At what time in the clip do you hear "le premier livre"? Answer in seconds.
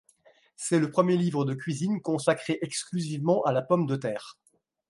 0.79-1.45